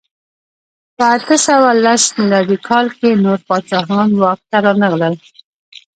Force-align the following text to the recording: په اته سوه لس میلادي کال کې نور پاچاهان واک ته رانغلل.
په 0.95 1.03
اته 1.15 1.35
سوه 1.47 1.69
لس 1.83 2.03
میلادي 2.19 2.57
کال 2.67 2.85
کې 2.97 3.09
نور 3.23 3.39
پاچاهان 3.47 4.09
واک 4.21 4.39
ته 4.49 4.57
رانغلل. 4.65 5.15